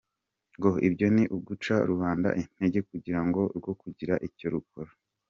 Ngo 0.57 0.69
ibyo 0.87 1.07
ni 1.15 1.23
uguca 1.35 1.75
rubanda 1.89 2.29
intege 2.41 2.79
kugirango 2.89 3.41
rwo 3.57 3.71
kugira 3.81 4.13
icyo 4.27 4.47
rukora. 4.53 4.91